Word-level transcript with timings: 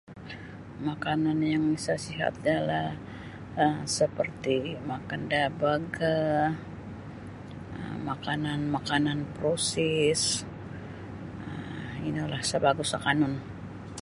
Makanan 0.89 1.39
yang 1.53 1.65
isa' 1.77 1.99
sihat 2.05 2.33
ialah 2.49 2.89
um 3.63 3.77
seperti 3.97 4.57
makan 4.91 5.21
da 5.31 5.43
burger 5.59 6.35
um 7.79 7.95
makanan-makanan 8.09 9.19
proses 9.37 10.21
um 11.45 11.93
inolah 12.09 12.39
isa' 12.45 12.63
bagus 12.67 12.89
akanun. 12.99 13.33